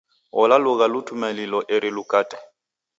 Ulo 0.41 0.57
lugha 0.63 0.85
lutumalilo 0.93 1.59
eri 1.75 1.89
lukate. 1.95 2.37